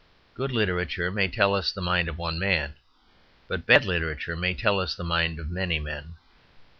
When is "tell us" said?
1.27-1.71, 4.55-4.95